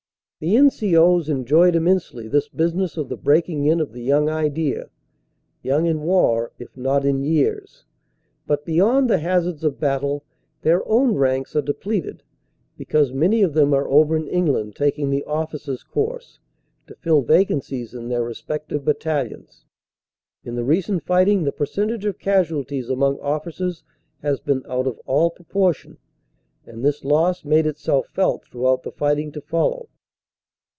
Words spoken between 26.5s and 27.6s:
and this loss